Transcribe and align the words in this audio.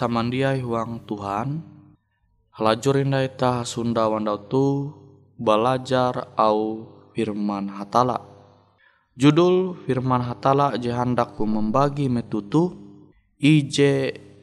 Samandiai 0.00 0.64
huang 0.64 1.04
Tuhan 1.04 1.60
Halajurin 2.56 3.12
ita 3.20 3.68
Sunda 3.68 4.08
wandau 4.08 4.40
tu 4.48 4.64
belajar 5.36 6.32
au 6.40 6.88
firman 7.12 7.68
hatala. 7.68 8.20
Judul 9.12 9.76
firman 9.84 10.24
hatala 10.24 10.76
jahandaku 10.80 11.44
membagi 11.44 12.08
metutu 12.08 12.72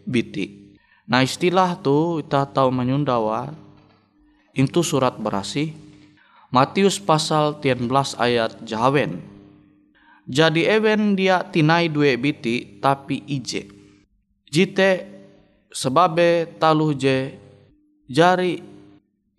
biti. 0.05 0.77
Nah 1.09 1.25
istilah 1.25 1.77
tu 1.81 2.21
kita 2.21 2.45
tahu 2.53 2.69
menyundawa 2.69 3.53
Itu 4.53 4.85
surat 4.85 5.17
berasi 5.17 5.73
Matius 6.53 7.01
pasal 7.01 7.57
13 7.61 7.89
ayat 8.17 8.61
jahawen. 8.61 9.25
Jadi 10.29 10.69
ewen 10.69 11.17
dia 11.17 11.41
tinai 11.41 11.89
dua 11.89 12.13
biti 12.13 12.77
tapi 12.77 13.25
ije 13.25 13.77
jite 14.47 15.16
sebabe 15.71 16.47
taluh 16.61 16.91
je 16.95 17.35
jari 18.07 18.63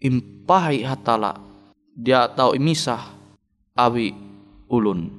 impahai 0.02 0.84
hatala 0.84 1.40
dia 1.92 2.28
tahu 2.30 2.54
imisah 2.54 3.02
awi 3.74 4.14
ulun 4.70 5.10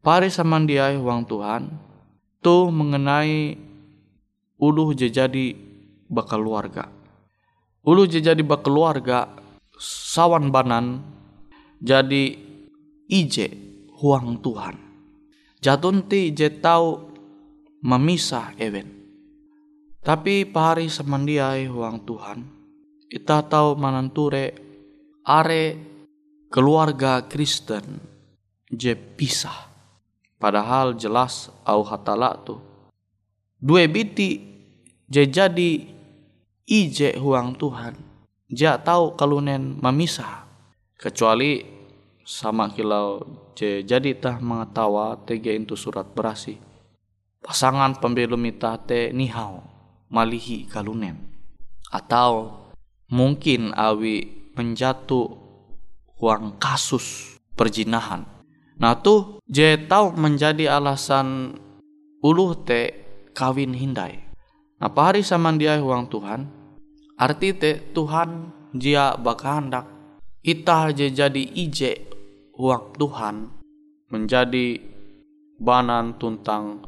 pari 0.00 0.32
samandiai 0.32 0.96
wang 0.96 1.26
Tuhan 1.28 1.68
tu 2.40 2.72
mengenai 2.72 3.56
uluh 4.60 4.92
je 4.92 5.08
jadi 5.08 5.56
berkeluarga. 6.10 6.88
Ulu 7.80 8.04
je 8.04 8.20
jadi 8.20 8.44
berkeluarga 8.44 9.30
sawan 9.80 10.52
banan 10.52 11.00
jadi 11.80 12.36
ije 13.08 13.48
huang 13.96 14.44
Tuhan. 14.44 14.76
Jatunti 15.64 16.32
je 16.36 16.52
tahu 16.60 17.08
memisah 17.80 18.52
ewen. 18.60 18.99
Tapi 20.00 20.48
pahari 20.48 20.88
semandiai 20.88 21.68
huang 21.68 22.00
Tuhan, 22.08 22.40
kita 23.12 23.44
tahu 23.44 23.76
mananture 23.76 24.56
are 25.28 25.76
keluarga 26.48 27.28
Kristen 27.28 28.00
je 28.72 28.96
pisah. 28.96 29.68
Padahal 30.40 30.96
jelas 30.96 31.52
au 31.68 31.84
hatala 31.84 32.32
tu. 32.40 32.56
Dua 33.60 33.84
biti 33.92 34.40
je 35.04 35.28
jadi 35.28 35.84
ije 36.64 37.20
huang 37.20 37.60
Tuhan. 37.60 37.92
Ja 38.48 38.80
tahu 38.80 39.20
kalunen 39.20 39.84
memisah. 39.84 40.48
Kecuali 40.96 41.60
sama 42.24 42.72
kilau 42.72 43.20
je 43.52 43.84
jadi 43.84 44.16
tah 44.16 44.40
mengetawa 44.40 45.20
tege 45.28 45.52
itu 45.52 45.76
surat 45.76 46.08
berasi. 46.08 46.56
Pasangan 47.44 48.00
pembelum 48.00 48.40
ita 48.48 48.80
te 48.80 49.12
nihau 49.12 49.79
malihi 50.10 50.66
kalunen. 50.66 51.16
Atau 51.88 52.58
mungkin 53.08 53.72
awi 53.72 54.50
menjatuh 54.58 55.26
uang 56.20 56.60
kasus 56.60 57.38
perjinahan 57.56 58.40
Nah 58.80 58.96
tuh 58.96 59.44
je 59.44 59.76
tahu 59.76 60.16
menjadi 60.16 60.80
alasan 60.80 61.52
uluh 62.24 62.56
te 62.56 62.96
kawin 63.36 63.76
hindai. 63.76 64.24
Nah 64.80 64.88
hari 64.88 65.20
sama 65.20 65.52
dia 65.52 65.76
uang 65.76 66.08
Tuhan, 66.08 66.48
arti 67.20 67.52
te 67.52 67.92
Tuhan 67.92 68.48
jia 68.72 69.20
hendak 69.20 69.84
kita 70.40 70.96
je 70.96 71.12
jadi 71.12 71.44
ije 71.52 72.08
uang 72.56 72.96
Tuhan 72.96 73.52
menjadi 74.08 74.80
banan 75.60 76.16
tuntang 76.16 76.80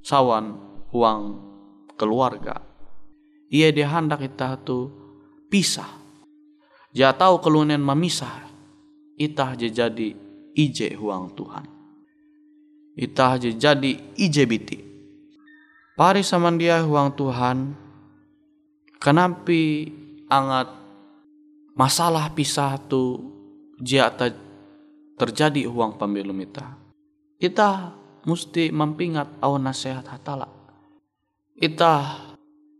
sawan 0.00 0.56
uang 0.96 1.47
keluarga. 1.98 2.62
Ia 3.50 3.74
dia 3.74 3.90
hendak 3.90 4.22
kita 4.22 4.54
tu 4.62 4.88
pisah. 5.50 5.90
Dia 6.94 7.10
tahu 7.10 7.42
kelunen 7.42 7.82
memisah. 7.82 8.46
Itah 9.18 9.58
je 9.58 9.66
jadi 9.66 10.14
ije 10.54 10.94
huang 10.94 11.34
Tuhan. 11.34 11.66
Ita 12.98 13.38
aja 13.38 13.50
jadi 13.50 13.94
ije 14.18 14.42
biti. 14.42 14.78
Pari 15.94 16.26
sama 16.26 16.50
dia 16.54 16.82
huang 16.82 17.14
Tuhan. 17.14 17.74
Kenapa 18.98 19.62
angat 20.26 20.74
masalah 21.78 22.26
pisah 22.34 22.74
tu 22.90 23.22
jia 23.78 24.10
terjadi 25.14 25.70
huang 25.70 25.94
pembelum 25.94 26.42
ita. 26.42 26.74
Ita 27.38 27.94
mesti 28.26 28.74
mempingat 28.74 29.38
awan 29.38 29.70
nasihat 29.70 30.02
hatala. 30.02 30.57
Ita 31.58 31.94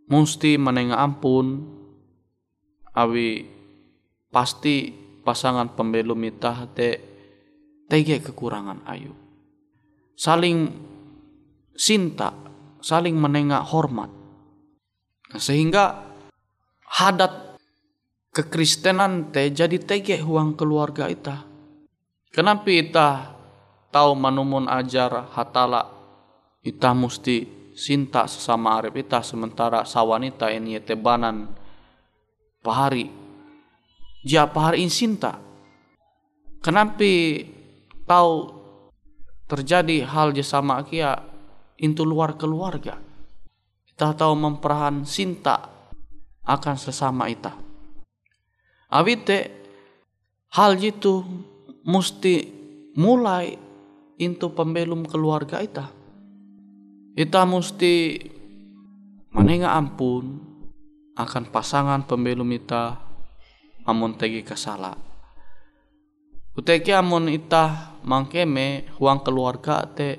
mesti 0.06 0.54
menengah 0.54 1.02
ampun 1.02 1.66
awi 2.94 3.42
pasti 4.30 4.94
pasangan 5.26 5.74
pembelum 5.74 6.22
ita 6.22 6.62
te 6.70 6.88
tege 7.90 8.22
kekurangan 8.22 8.86
ayu. 8.86 9.10
Saling 10.14 10.70
cinta, 11.74 12.30
saling 12.78 13.18
menengah 13.18 13.66
hormat. 13.66 14.14
Nah, 15.34 15.42
sehingga 15.42 16.14
hadat 16.86 17.58
kekristenan 18.30 19.34
te 19.34 19.50
jadi 19.50 19.74
tege 19.82 20.22
huang 20.22 20.54
keluarga 20.54 21.10
ita. 21.10 21.42
Kenapa 22.30 22.70
ita 22.70 23.08
tahu 23.90 24.14
manumun 24.14 24.70
ajar 24.70 25.34
hatala 25.34 25.82
ita 26.62 26.94
musti 26.94 27.57
cinta 27.78 28.26
sesama 28.26 28.82
arif 28.82 28.98
ita 28.98 29.22
sementara 29.22 29.86
sawanita 29.86 30.50
ini 30.50 30.82
tebanan 30.82 31.54
pahari 32.58 33.06
dia 34.26 34.50
pahari 34.50 34.82
in 34.82 34.90
cinta 34.90 35.38
kenapa 36.58 37.06
tahu 38.02 38.58
terjadi 39.48 40.04
hal 40.04 40.36
sama 40.44 40.84
kia 40.84 41.16
itu 41.78 42.02
luar 42.02 42.34
keluarga. 42.34 43.00
Kita 43.88 44.14
tahu 44.14 44.34
memperahan 44.34 45.02
cinta 45.06 45.62
akan 46.44 46.76
sesama 46.76 47.26
kita. 47.30 47.54
Awite 48.92 49.38
hal 50.54 50.76
itu 50.78 51.24
mesti 51.86 52.34
mulai 52.98 53.56
itu 54.18 54.46
pembelum 54.52 55.06
keluarga 55.08 55.64
kita. 55.64 55.97
Kita 57.18 57.42
mesti 57.42 58.14
menengah 59.34 59.74
ampun 59.74 60.38
akan 61.18 61.50
pasangan 61.50 62.06
pembelum 62.06 62.46
kita 62.54 62.94
amun 63.82 64.14
tegi 64.14 64.46
kesalahan 64.46 65.08
Uteki 66.58 66.90
amun 66.90 67.26
itah 67.30 67.98
mangkeme 68.02 68.90
huang 68.98 69.22
keluarga 69.26 69.82
te 69.86 70.18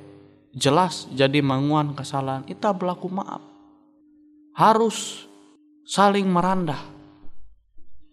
jelas 0.55 1.07
jadi 1.11 1.43
manguan 1.43 1.91
kesalahan 1.91 2.47
ita 2.47 2.71
berlaku 2.71 3.11
maaf. 3.11 3.43
Harus 4.55 5.27
saling 5.83 6.27
merandah. 6.31 6.79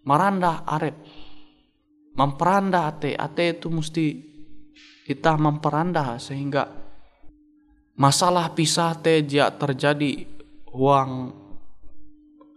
Merandah 0.03 0.67
arep. 0.67 0.99
Memperandah 2.19 2.91
ate. 2.91 3.15
Ate 3.15 3.59
itu 3.59 3.71
mesti 3.71 4.07
kita 5.07 5.39
memperandah 5.39 6.19
sehingga 6.19 6.86
masalah 7.97 8.53
pisah 8.53 8.93
te 9.01 9.25
jia 9.25 9.49
terjadi 9.51 10.29
huang 10.71 11.33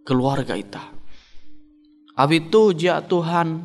keluarga 0.04 0.60
ita. 0.60 0.84
Abitu 2.20 2.76
jia 2.76 3.00
Tuhan 3.00 3.64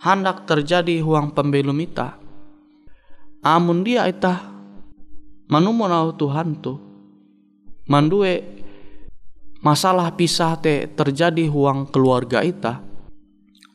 hendak 0.00 0.48
terjadi 0.48 1.04
huang 1.04 1.36
pembelum 1.36 1.76
ita. 1.84 2.16
Amun 3.44 3.84
dia 3.84 4.08
ita 4.08 4.58
manumun 5.48 5.92
au 5.92 6.12
Tuhan 6.12 6.60
tu 6.60 6.76
mandue 7.88 8.44
masalah 9.64 10.12
pisah 10.12 10.60
te 10.60 10.84
terjadi 10.92 11.48
huang 11.48 11.88
keluarga 11.88 12.44
ita 12.44 12.84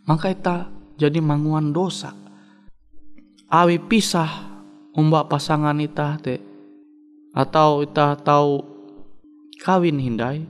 maka 0.05 0.29
ita 0.29 0.57
jadi 1.01 1.17
manguan 1.17 1.73
dosa 1.73 2.13
awi 3.49 3.81
pisah 3.81 4.29
umbak 4.93 5.33
pasangan 5.33 5.81
ita 5.81 6.21
te 6.21 6.52
atau 7.33 7.81
ita 7.81 8.15
tahu 8.15 8.61
kawin 9.59 9.97
hindai. 9.97 10.45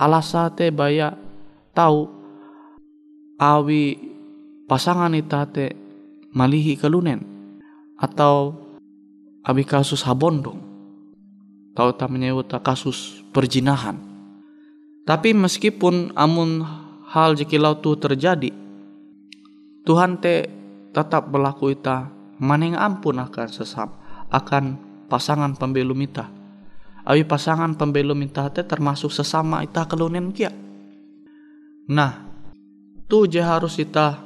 Alasate 0.00 0.72
baya 0.72 1.14
tahu 1.76 2.08
awi 3.38 4.00
pasangan 4.66 5.12
ita 5.14 5.46
te 5.46 5.76
malihi 6.32 6.74
kalunen 6.74 7.20
atau 8.00 8.56
abi 9.44 9.62
kasus 9.62 10.02
habondong. 10.08 10.58
Tahu 11.72 11.90
tak 11.96 12.12
menyebut 12.12 12.52
kasus 12.60 13.24
perjinahan. 13.32 13.96
Tapi 15.06 15.36
meskipun 15.36 16.16
amun 16.16 16.64
hal 17.12 17.36
jekilau 17.36 17.76
tu 17.76 17.92
terjadi 18.00 18.62
Tuhan 19.82 20.22
te 20.22 20.46
tetap 20.94 21.26
berlaku 21.28 21.74
ita 21.74 22.06
maneng 22.38 22.78
ampun 22.78 23.18
akan 23.18 23.48
sesam 23.50 23.90
akan 24.30 24.78
pasangan 25.12 25.52
pembelum 25.52 26.00
ita 26.00 26.40
abi 27.02 27.26
pasangan 27.26 27.74
pembelum 27.74 28.18
ita 28.22 28.46
te 28.54 28.62
termasuk 28.62 29.10
sesama 29.10 29.62
ita 29.66 29.86
kelunen 29.90 30.30
kia. 30.30 30.50
Nah 31.90 32.12
tu 33.10 33.26
je 33.26 33.42
harus 33.42 33.76
ita 33.78 34.22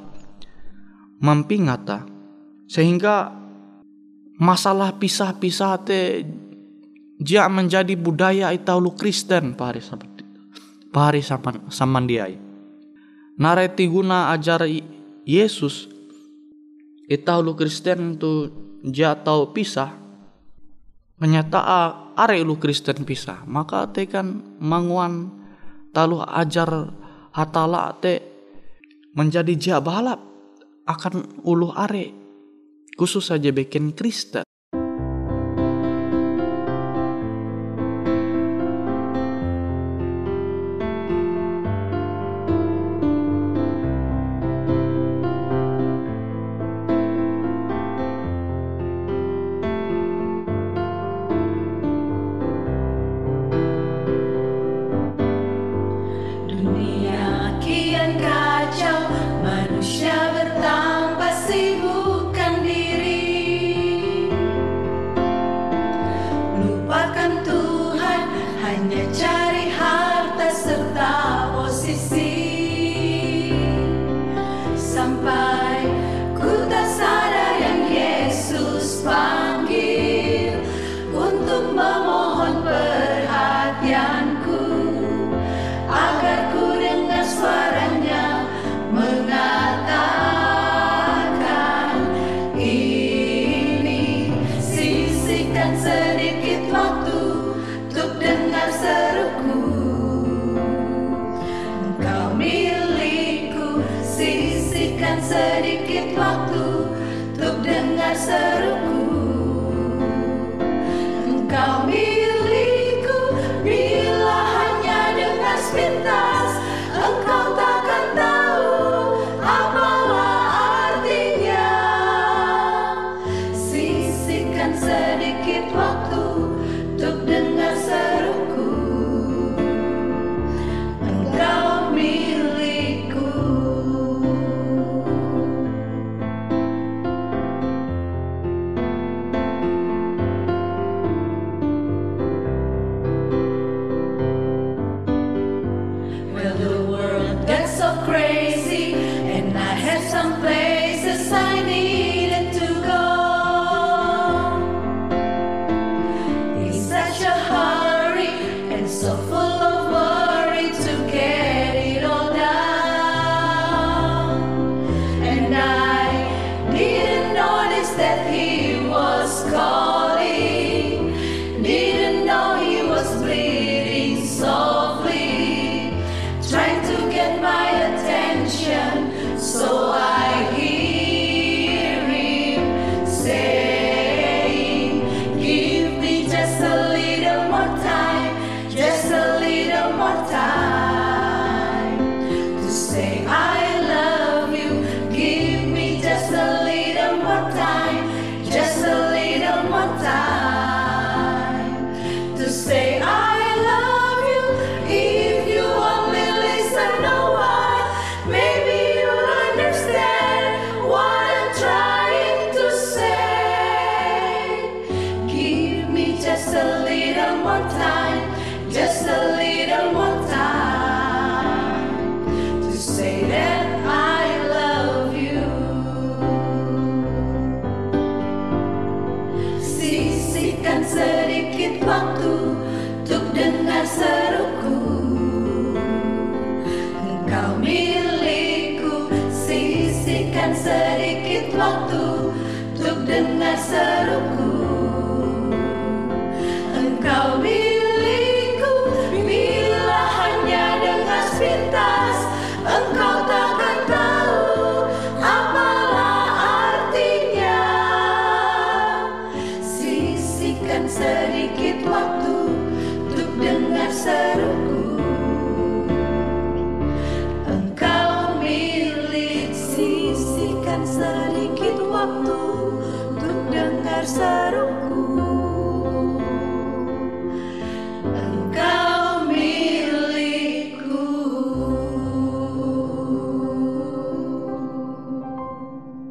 mampingata. 1.17 2.05
Sehingga 2.67 3.31
masalah 4.37 4.93
pisah-pisah 4.99 5.73
te 5.81 6.27
dia 7.17 7.49
menjadi 7.49 7.97
budaya 7.97 8.53
itaulu 8.53 8.93
Kristen 8.93 9.57
pari 9.57 9.81
seperti 9.81 10.21
pari 10.93 11.25
saman 11.25 11.65
samandiai 11.73 12.37
nareti 13.41 13.89
guna 13.89 14.29
ajar 14.29 14.69
Yesus 15.25 15.89
itaulu 17.09 17.57
Kristen 17.57 18.21
tu 18.21 18.53
dia 18.85 19.17
tahu 19.17 19.49
pisah 19.49 20.06
kenyataan 21.17 22.13
are 22.15 22.37
lu 22.45 22.55
Kristen 22.61 23.03
pisah 23.03 23.43
maka 23.49 23.89
te 23.89 24.05
kan 24.05 24.57
manguan 24.61 25.43
talu 25.91 26.21
ajar 26.23 26.93
hatala 27.33 27.93
te 27.99 28.21
menjadi 29.17 29.53
jabalap 29.57 30.21
akan 30.87 31.43
ulu 31.43 31.73
are 31.75 32.13
khusus 32.95 33.27
saja 33.33 33.51
bikin 33.51 33.91
Kristen 33.91 34.46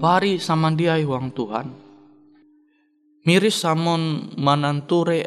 Pari 0.07 0.39
sama 0.39 0.71
dia 0.71 0.95
uang 1.03 1.35
Tuhan. 1.35 1.67
Miris 3.27 3.59
samon 3.59 4.31
mananture 4.39 5.27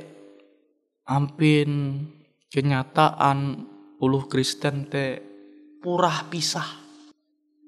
ampin 1.04 2.00
kenyataan 2.48 3.68
uluh 4.00 4.24
Kristen 4.32 4.88
te 4.88 5.20
purah 5.84 6.32
pisah. 6.32 6.80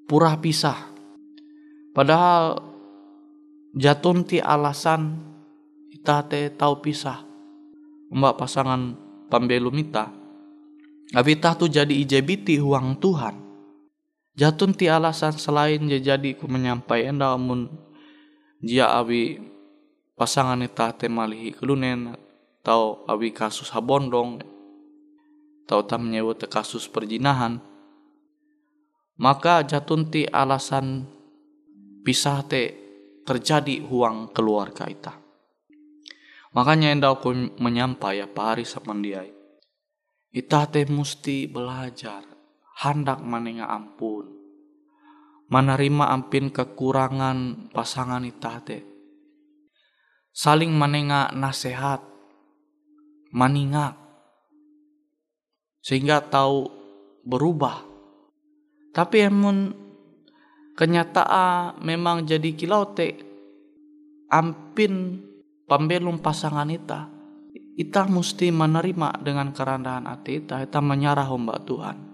Purah 0.08 0.40
pisah. 0.40 0.88
Padahal 1.92 2.64
jatun 3.76 4.24
ti 4.24 4.40
alasan 4.40 5.12
kita 5.92 6.24
te 6.32 6.48
tahu 6.48 6.80
pisah. 6.80 7.20
Mbak 8.08 8.40
pasangan 8.40 8.96
pembelum 9.28 9.76
ita. 9.76 10.08
Abita 11.12 11.60
tu 11.60 11.68
jadi 11.68 11.92
ijebiti 11.92 12.56
uang 12.56 12.96
Tuhan 13.04 13.51
jatun 14.38 14.72
ti 14.76 14.88
alasan 14.88 15.36
selain 15.36 15.80
jadi 15.88 16.36
ku 16.36 16.48
menyampaikan 16.48 17.20
namun 17.20 17.68
dia 18.62 18.92
abi 18.92 19.40
pasangan 20.16 20.60
ita 20.62 20.94
te 20.94 21.10
malihi 21.10 21.52
kelunen 21.52 22.14
tau 22.62 23.02
abi 23.08 23.34
kasus 23.34 23.72
habondong 23.74 24.40
tau 25.66 25.86
tam 25.86 26.10
menyebut 26.10 26.42
kasus 26.50 26.90
perjinahan. 26.90 27.62
Maka 29.16 29.62
jatun 29.62 30.10
ti 30.10 30.26
alasan 30.26 31.06
pisah 32.02 32.42
te 32.42 32.62
terjadi 33.22 33.78
huang 33.86 34.34
keluarga 34.34 34.90
ita 34.90 35.14
makanya 36.52 36.90
endau 36.90 37.22
ku 37.22 37.30
menyampai 37.32 38.18
ya 38.18 38.26
pari 38.26 38.66
sama 38.66 38.92
dia 38.98 39.22
ita 40.34 40.66
te 40.66 40.82
musti 40.90 41.46
belajar 41.46 42.26
hendak 42.80 43.20
manenga 43.20 43.68
ampun. 43.68 44.32
Menerima 45.52 46.08
ampin 46.08 46.48
kekurangan 46.48 47.68
pasangan 47.76 48.24
itate. 48.24 48.88
Saling 50.32 50.72
menenga 50.72 51.28
nasihat, 51.36 52.00
maningat, 53.36 53.92
sehingga 55.84 56.24
tahu 56.24 56.72
berubah. 57.28 57.84
Tapi 58.96 59.28
emun 59.28 59.76
kenyataan 60.72 61.84
memang 61.84 62.24
jadi 62.24 62.56
kilau 62.56 62.96
te 62.96 63.12
ampin 64.32 65.20
pembelum 65.68 66.16
pasangan 66.24 66.72
ita. 66.72 67.12
Ita 67.76 68.08
mesti 68.08 68.48
menerima 68.48 69.20
dengan 69.20 69.52
kerendahan 69.52 70.08
hati 70.08 70.44
ita, 70.44 70.64
ita 70.64 70.80
menyerah 70.80 71.28
mbak 71.28 71.60
Tuhan 71.68 72.11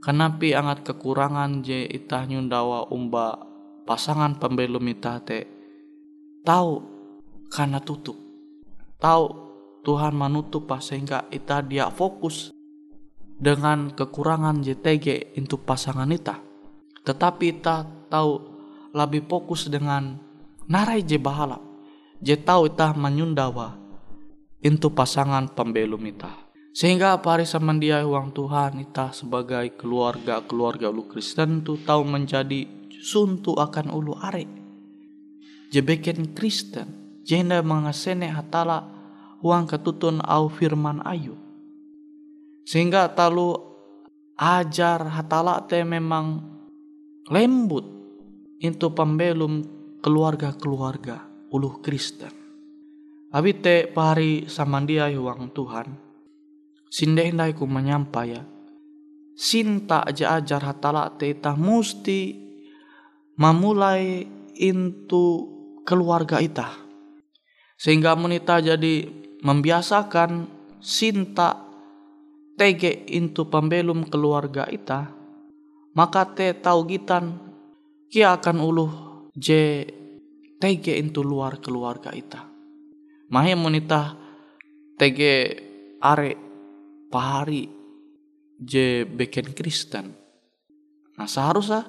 Kenapi 0.00 0.56
angat 0.56 0.80
kekurangan 0.80 1.60
je 1.60 1.84
itah 1.84 2.24
nyundawa 2.24 2.88
umba 2.88 3.36
pasangan 3.84 4.32
pembelum 4.40 4.80
itah 4.96 5.20
te. 5.20 5.44
Tahu 6.40 6.72
karena 7.52 7.84
tutup. 7.84 8.16
Tahu 8.96 9.24
Tuhan 9.84 10.16
menutup 10.16 10.64
pas 10.64 10.80
sehingga 10.80 11.28
itah 11.28 11.60
dia 11.60 11.92
fokus 11.92 12.48
dengan 13.36 13.92
kekurangan 13.92 14.64
JTG 14.64 15.36
untuk 15.36 15.68
pasangan 15.68 16.08
itah. 16.08 16.40
Tetapi 17.04 17.60
itah 17.60 17.84
tahu 18.08 18.40
lebih 18.96 19.28
fokus 19.28 19.68
dengan 19.68 20.16
narai 20.64 21.04
je 21.04 21.20
bahalap. 21.20 21.60
Je 22.24 22.40
tahu 22.40 22.72
itah 22.72 22.96
menyundawa 22.96 23.76
untuk 24.64 24.96
pasangan 24.96 25.44
pembelum 25.52 26.00
itah 26.08 26.39
sehingga 26.70 27.18
pari 27.18 27.42
samandia 27.42 28.06
uang 28.06 28.30
Tuhan 28.30 28.78
kita 28.86 29.10
sebagai 29.10 29.74
keluarga-keluarga 29.74 30.86
ulu 30.94 31.10
Kristen 31.10 31.66
tu 31.66 31.74
tahu 31.82 32.06
menjadi 32.06 32.66
suntu 33.02 33.58
akan 33.58 33.90
ulu 33.90 34.14
are. 34.20 34.46
Jebeken 35.70 36.34
Kristen, 36.34 37.22
jenda 37.26 37.62
mengasene 37.62 38.30
hatala 38.30 38.86
uang 39.42 39.66
ketutun 39.66 40.22
au 40.22 40.46
firman 40.46 41.02
ayu. 41.06 41.34
Sehingga 42.66 43.10
talu 43.18 43.58
ajar 44.38 45.10
hatala 45.10 45.62
te 45.66 45.82
memang 45.82 46.38
lembut 47.26 47.86
itu 48.62 48.92
pembelum 48.94 49.66
keluarga-keluarga 49.98 51.50
ulu 51.50 51.82
Kristen. 51.82 52.30
Abi 53.30 53.58
te 53.58 53.90
pari 53.90 54.46
samandia 54.50 55.06
uang 55.10 55.54
Tuhan, 55.54 56.09
Sindai 56.90 57.54
ku 57.54 57.70
menyampai 57.70 58.34
ya. 58.34 58.42
Sinta 59.38 60.02
aja 60.02 60.36
ajar 60.36 60.60
hatala 60.66 61.14
teta 61.14 61.54
musti 61.54 62.34
memulai 63.38 64.26
into 64.58 65.46
keluarga 65.86 66.42
ita. 66.42 66.68
Sehingga 67.78 68.18
menita 68.18 68.60
jadi 68.60 69.06
membiasakan 69.40 70.50
sinta 70.82 71.56
tege 72.58 73.06
into 73.08 73.48
pembelum 73.48 74.04
keluarga 74.10 74.68
ita. 74.68 75.08
Maka 75.96 76.26
te 76.36 76.52
tau 76.58 76.84
gitan 76.84 77.38
kia 78.10 78.36
akan 78.36 78.56
uluh 78.60 78.92
je 79.32 79.86
tege 80.60 80.98
into 80.98 81.24
luar 81.24 81.62
keluarga 81.62 82.12
ita. 82.12 82.44
Mahe 83.32 83.56
menita 83.56 84.18
tege 85.00 85.56
are 86.02 86.49
pahari 87.10 87.66
je 88.56 89.04
beken 89.04 89.52
Kristen. 89.52 90.14
Nah 91.18 91.26
seharusnya 91.26 91.84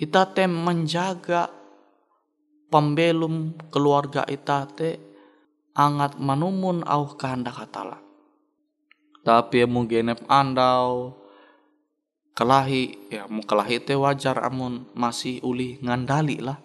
kita 0.00 0.32
tem 0.32 0.50
menjaga 0.50 1.52
pembelum 2.72 3.54
keluarga 3.70 4.26
kita 4.26 4.66
te 4.72 4.90
angat 5.76 6.16
manumun 6.16 6.82
au 6.88 7.14
kehendak 7.14 7.60
hatala. 7.60 8.00
Tapi 9.22 9.66
mau 9.68 9.84
genep 9.84 10.22
andau 10.30 11.18
kelahi 12.36 13.10
ya 13.10 13.24
mau 13.26 13.42
kelahi 13.42 13.82
te 13.84 13.94
wajar 13.96 14.40
amun 14.44 14.88
masih 14.96 15.44
uli 15.44 15.76
ngandali 15.84 16.40
lah. 16.40 16.58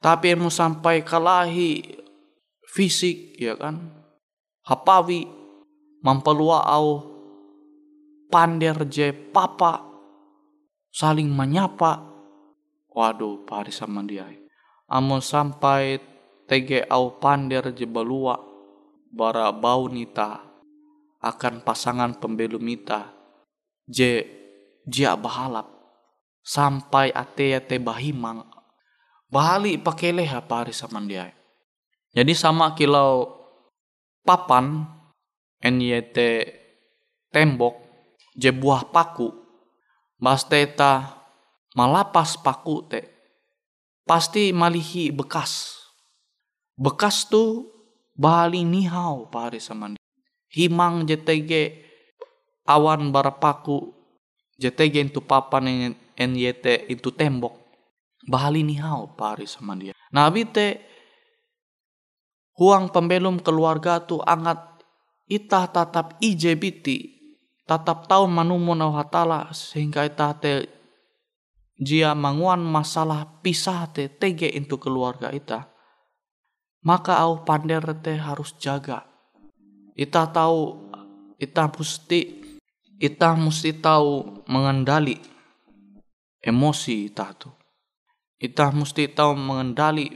Tapi 0.00 0.36
mau 0.36 0.52
sampai 0.52 1.00
kelahi 1.00 2.00
fisik 2.68 3.38
ya 3.40 3.56
kan 3.56 3.80
hapawi 4.66 5.43
mampelua 6.04 6.68
au 6.68 7.00
pander 8.28 8.84
je 8.92 9.10
papa 9.10 9.80
saling 10.92 11.32
menyapa. 11.32 12.12
Waduh 12.94 13.42
pari 13.42 13.74
sama 13.74 14.06
dia 14.06 14.28
amun 14.86 15.18
sampai 15.18 15.98
tege 16.46 16.86
au 16.86 17.18
pander 17.18 17.74
je 17.74 17.88
belua 17.88 18.38
bara 19.10 19.50
bau 19.50 19.90
nita 19.90 20.38
akan 21.18 21.64
pasangan 21.66 22.20
pembelum 22.22 22.62
nita 22.62 23.10
je 23.88 24.22
jia 24.86 25.16
bahalap. 25.18 25.72
Sampai 26.44 27.08
ate 27.08 27.56
ate 27.56 27.80
bahimang. 27.80 28.44
Bahali 29.32 29.80
pakai 29.80 30.12
leha 30.12 30.44
pari 30.44 30.76
sama 30.76 31.00
dia 31.00 31.32
jadi 32.14 32.30
sama 32.32 32.78
kilau 32.78 33.26
papan 34.22 34.86
NYT 35.64 36.16
tembok 37.32 37.80
je 38.36 38.52
buah 38.52 38.84
paku. 38.92 39.32
Basteta 40.20 41.24
malapas 41.72 42.36
paku 42.36 42.84
te. 42.84 43.00
Pasti 44.04 44.52
malihi 44.52 45.08
bekas. 45.08 45.80
Bekas 46.76 47.24
tu 47.24 47.72
bali 48.12 48.62
nihau 48.62 49.26
pare 49.32 49.58
samandi 49.58 49.98
himang 50.54 51.02
JTG 51.02 51.82
awan 52.70 53.10
barapaku 53.10 53.90
JTG 54.54 55.10
itu 55.10 55.18
papan 55.18 55.90
NYT 56.14 56.86
itu 56.86 57.10
tembok. 57.10 57.58
Bali 58.24 58.62
nihau 58.62 59.10
pare 59.18 59.44
sama 59.50 59.74
dia. 59.74 59.92
Nabi 60.14 60.46
te 60.46 60.78
huang 62.54 62.88
pembelum 62.88 63.42
keluarga 63.42 63.98
tu 63.98 64.22
angat 64.22 64.73
itah 65.28 65.68
tatap 65.68 66.20
IJBT 66.20 66.86
tatap 67.64 68.08
tahu 68.08 68.28
manumun 68.28 68.84
hatala 68.92 69.52
sehingga 69.56 70.04
itah 70.04 70.36
te 70.36 70.68
jia 71.80 72.12
manguan 72.12 72.60
masalah 72.60 73.40
pisah 73.40 73.88
te 73.90 74.08
tege 74.08 74.46
itu 74.46 74.76
keluarga 74.76 75.32
ita 75.32 75.74
maka 76.84 77.16
au 77.24 77.42
pander 77.42 77.82
te 78.04 78.20
harus 78.20 78.54
jaga. 78.60 79.08
Ita 79.96 80.28
tahu 80.28 80.92
ita 81.40 81.66
mesti 81.66 82.20
ita 83.00 83.32
mesti 83.34 83.72
tahu 83.80 84.44
mengendali 84.46 85.16
emosi 86.44 87.08
ita 87.08 87.32
tu. 87.34 87.50
Ita 88.36 88.68
mesti 88.76 89.08
tahu 89.08 89.32
mengendali 89.32 90.12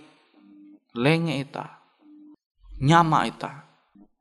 lenge 0.92 1.35
ita 1.40 1.81
nyama 2.85 3.25
ita 3.25 3.67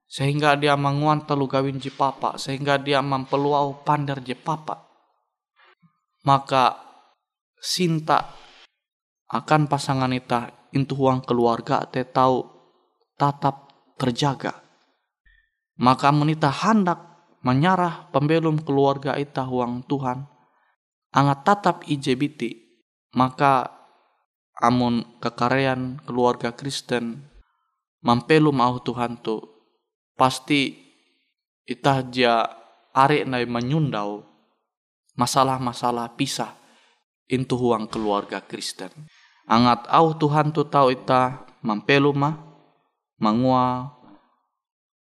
sehingga 0.08 0.56
dia 0.56 0.80
menguan 0.80 1.28
telu 1.28 1.46
gawin 1.52 1.78
je 1.84 1.91
papa. 1.91 2.39
Sehingga 2.39 2.80
dia 2.80 3.04
mempeluau 3.04 3.84
pander 3.84 4.24
je 4.24 4.34
papa. 4.34 4.88
Maka 6.24 6.80
sinta 7.60 8.32
akan 9.28 9.67
pasangan 9.67 10.12
ita 10.15 10.72
itu 10.72 10.96
uang 10.96 11.28
keluarga 11.28 11.84
te 11.84 12.08
tahu 12.08 12.48
tatap 13.20 13.67
terjaga. 14.00 14.63
Maka 15.78 16.10
menita 16.15 16.50
hendak 16.50 17.08
menyarah 17.43 18.10
pembelum 18.12 18.63
keluarga 18.63 19.15
ita 19.15 19.46
uang 19.46 19.86
Tuhan 19.86 20.26
angat 21.15 21.39
tatap 21.48 21.78
IJBT 21.88 22.60
maka 23.15 23.72
amun 24.60 25.06
kekarean 25.24 26.02
keluarga 26.04 26.52
Kristen 26.52 27.30
mampelum 28.04 28.60
au 28.60 28.82
Tuhan 28.82 29.22
tu 29.22 29.57
pasti 30.17 30.73
itah 31.69 32.01
dia 32.01 32.43
arek 32.91 33.30
nai 33.30 33.45
menyundau 33.45 34.25
masalah-masalah 35.13 36.17
pisah 36.17 36.58
intu 37.30 37.56
huang 37.62 37.86
keluarga 37.86 38.41
Kristen. 38.41 38.89
Angat 39.47 39.88
au 39.88 40.12
Tuhan 40.17 40.51
tu 40.51 40.65
tahu 40.67 40.91
ita 40.91 41.45
mampelu 41.63 42.12
mah 42.12 42.36
mangua 43.21 43.93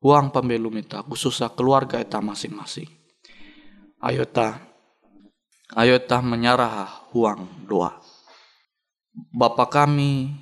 huang 0.03 0.29
pembelum 0.29 0.75
ita 0.83 1.01
khususnya 1.07 1.49
keluarga 1.55 2.03
ita 2.03 2.19
masing-masing. 2.21 2.91
Ayo 4.05 4.27
ta 4.29 4.61
ayo 5.79 5.97
ta 6.03 6.21
menyarah 6.21 7.09
huang 7.15 7.47
doa. 7.65 7.97
Bapa 9.15 9.71
kami 9.71 10.35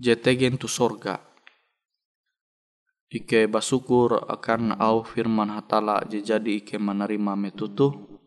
JTG 0.00 0.56
tu 0.56 0.66
sorga 0.66 1.27
Ike 3.08 3.48
basukur 3.48 4.20
akan 4.28 4.76
au 4.76 5.00
firman 5.00 5.48
hatala 5.48 6.04
jadi 6.04 6.60
ike 6.60 6.76
menerima 6.76 7.32
metutu. 7.40 8.20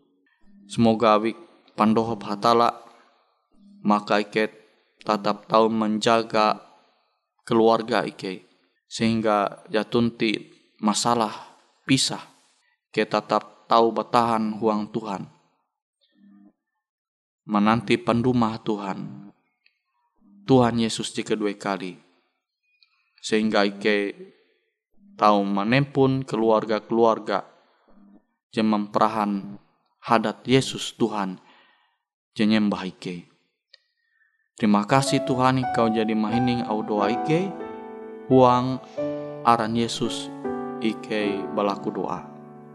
Semoga 0.65 1.22
awik 1.22 1.38
pandohop 1.78 2.26
hatala 2.26 2.82
maka 3.82 4.22
ike 4.22 4.54
tetap 5.02 5.50
tahu 5.50 5.70
menjaga 5.70 6.62
keluarga 7.41 8.06
ike 8.06 8.46
sehingga 8.86 9.65
jatunti 9.74 10.54
masalah 10.78 11.58
pisah 11.89 12.22
ke 12.94 13.06
tetap 13.06 13.65
tahu 13.65 13.89
bertahan 13.89 14.62
huang 14.62 14.94
Tuhan 14.94 15.26
menanti 17.50 17.98
pendumah 17.98 18.62
Tuhan 18.62 19.32
Tuhan 20.46 20.76
Yesus 20.78 21.15
di 21.17 21.26
kedua 21.26 21.54
kali 21.58 21.98
sehingga 23.22 23.65
ike 23.65 23.98
tahu 25.15 25.39
menempun 25.43 26.24
keluarga-keluarga 26.28 27.47
yang 28.52 28.67
memperahan 28.67 29.58
hadat 30.04 30.43
Yesus 30.43 30.95
Tuhan 31.00 31.39
jenyembah 32.36 32.84
ike. 32.88 33.32
Terima 34.60 34.86
kasih 34.86 35.26
Tuhan 35.26 35.63
kau 35.74 35.89
jadi 35.89 36.13
mahining 36.13 36.67
au 36.69 36.86
doa 36.86 37.10
ike 37.10 37.50
huang 38.30 38.78
aran 39.41 39.74
Yesus 39.74 40.30
ike 40.84 41.41
balaku 41.58 41.89
doa. 41.89 42.21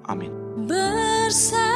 Amin. 0.07 0.33
Bersabdalah 0.66 1.76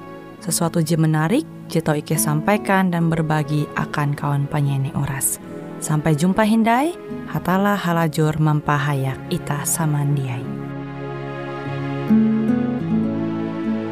sesuatu 0.41 0.81
je 0.81 0.97
menarik, 0.97 1.45
je 1.69 1.77
tau 1.79 1.93
Ike 1.93 2.17
sampaikan 2.17 2.89
dan 2.89 3.13
berbagi 3.13 3.69
akan 3.77 4.17
kawan 4.17 4.49
penyanyi 4.49 4.89
Uras. 4.97 5.37
Sampai 5.81 6.13
jumpa 6.17 6.45
Hindai, 6.45 6.93
hatalah 7.29 7.77
halajur 7.77 8.37
mempahayak 8.41 9.17
ita 9.29 9.65
samandiai. 9.65 10.45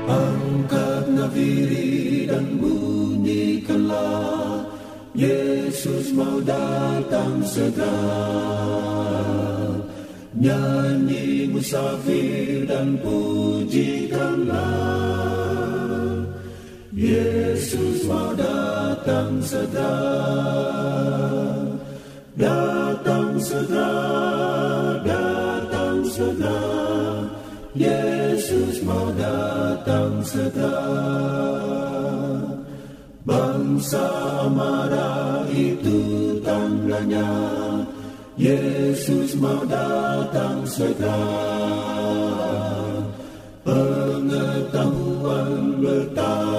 Angkat 0.10 1.06
nafiri 1.14 2.26
dan 2.26 2.58
bunyikanlah 2.58 4.66
Yesus 5.14 6.10
mau 6.18 6.42
datang 6.42 7.46
segera 7.46 8.50
Nyanyi 10.40 11.52
musafir 11.52 12.64
dan 12.70 12.96
pujikanlah 13.02 15.39
Yesus 17.00 18.04
mau 18.12 18.36
datang 18.36 19.40
segera. 19.40 19.96
Datang 22.36 23.40
segera, 23.40 23.96
datang 25.08 26.04
segera. 26.04 26.60
Yesus 27.72 28.84
mau 28.84 29.16
datang 29.16 30.20
segera. 30.28 30.92
Bangsa 33.24 34.04
marah 34.52 35.48
itu 35.56 36.36
tandanya 36.44 37.32
Yesus 38.36 39.40
mau 39.40 39.64
datang 39.64 40.68
segera. 40.68 41.16
Pengetahuan 43.64 45.80
bertambah-tambah 45.80 46.59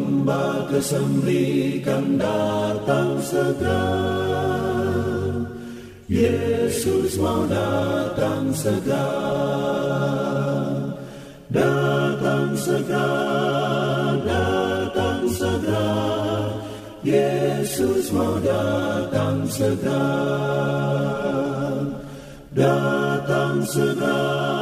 Domba 0.21 0.69
kesembelikan 0.69 2.13
datang 2.21 3.17
segera. 3.25 3.89
Yesus 6.05 7.17
mau 7.17 7.41
datang 7.49 8.53
segera. 8.53 9.09
Datang 11.49 12.53
segera, 12.53 13.17
datang 14.21 15.25
segera. 15.25 15.89
Yesus 17.01 18.13
mau 18.13 18.37
datang 18.45 19.41
segera. 19.49 20.05
Datang 22.53 23.65
segera 23.65 24.60